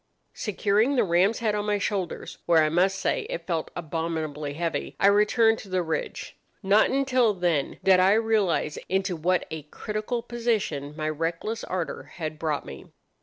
[0.33, 4.95] "Securing the ram's head on my shoulders, where I must say it felt abominably heavy,
[4.99, 6.35] I returned to the ridge.
[6.63, 12.39] Not until then did I realize into what a critical position my reckless ardour had
[12.39, 12.87] brought me.